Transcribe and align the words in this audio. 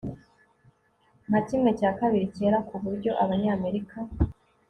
nka 1.27 1.39
kimwe 1.47 1.69
cya 1.79 1.91
kabiri 1.99 2.25
cyera, 2.35 2.57
ku 2.67 2.75
buryo 2.83 3.11
abanyamerika 3.23 3.97